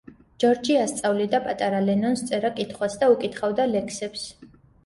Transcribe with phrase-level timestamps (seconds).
[0.43, 4.29] ჯორჯი ასწავლიდა პატარა ლენონს წერა-კითხვას და უკითხავდა ლექსებს.